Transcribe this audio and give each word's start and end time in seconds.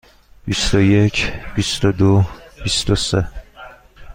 بیست 0.45 0.73
و 0.75 0.81
یک، 0.81 1.33
بیست 1.55 1.85
و 1.85 1.91
دو، 1.91 2.23
بیست 2.63 2.89
و 2.89 2.95
سه. 2.95 3.27